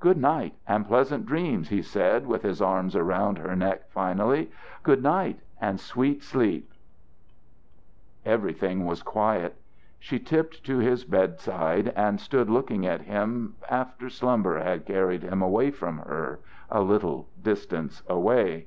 "Good 0.00 0.18
night 0.18 0.54
and 0.68 0.86
pleasant 0.86 1.24
dreams!" 1.24 1.70
he 1.70 1.80
said, 1.80 2.26
with 2.26 2.42
his 2.42 2.60
arms 2.60 2.94
around 2.94 3.38
her 3.38 3.56
neck 3.56 3.88
finally. 3.88 4.50
"Good 4.82 5.02
night 5.02 5.40
and 5.62 5.80
sweet 5.80 6.22
sleep!" 6.22 6.70
Everything 8.26 8.84
was 8.84 9.02
quiet. 9.02 9.56
She 9.98 10.16
had 10.16 10.26
tipped 10.26 10.62
to 10.64 10.76
his 10.76 11.06
bedside 11.06 11.90
and 11.96 12.20
stood 12.20 12.50
looking 12.50 12.84
at 12.86 13.00
him 13.00 13.54
after 13.66 14.10
slumber 14.10 14.58
had 14.62 14.84
carried 14.84 15.22
him 15.22 15.40
away 15.40 15.70
from 15.70 16.00
her, 16.00 16.40
a 16.70 16.82
little 16.82 17.28
distance 17.42 18.02
away. 18.06 18.66